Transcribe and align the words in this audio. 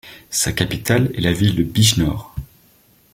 Sa 0.31 0.51
capitale 0.51 1.11
est 1.15 1.21
la 1.21 1.31
ville 1.31 1.55
de 1.55 1.61
Bijnor. 1.61 2.33